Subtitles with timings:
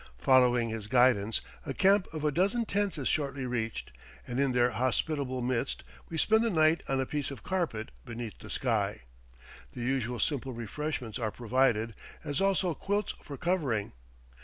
[0.17, 3.91] Following his guidance, a camp of a dozen tents is shortly reached,
[4.25, 8.39] and in their hospitable midst we spend the night on a piece of carpet beneath
[8.39, 9.03] the sky.
[9.73, 11.93] The usual simple refreshments are provided,
[12.23, 13.91] as also quilts for covering.